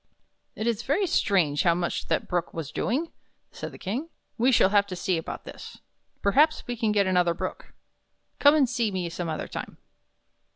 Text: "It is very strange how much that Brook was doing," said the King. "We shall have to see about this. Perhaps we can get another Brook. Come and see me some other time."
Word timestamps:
"It 0.55 0.65
is 0.65 0.81
very 0.81 1.05
strange 1.05 1.61
how 1.61 1.75
much 1.75 2.07
that 2.07 2.27
Brook 2.27 2.55
was 2.55 2.71
doing," 2.71 3.11
said 3.51 3.71
the 3.71 3.77
King. 3.77 4.09
"We 4.35 4.51
shall 4.51 4.69
have 4.69 4.87
to 4.87 4.95
see 4.95 5.15
about 5.15 5.45
this. 5.45 5.77
Perhaps 6.23 6.65
we 6.65 6.75
can 6.75 6.91
get 6.91 7.05
another 7.05 7.35
Brook. 7.35 7.75
Come 8.39 8.55
and 8.55 8.67
see 8.67 8.89
me 8.89 9.09
some 9.11 9.29
other 9.29 9.47
time." 9.47 9.77